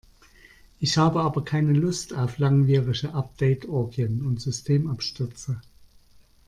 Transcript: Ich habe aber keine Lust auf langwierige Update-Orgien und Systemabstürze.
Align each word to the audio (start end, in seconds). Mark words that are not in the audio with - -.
Ich 0.79 0.97
habe 0.97 1.21
aber 1.21 1.45
keine 1.45 1.73
Lust 1.73 2.11
auf 2.15 2.39
langwierige 2.39 3.13
Update-Orgien 3.13 4.25
und 4.25 4.41
Systemabstürze. 4.41 5.61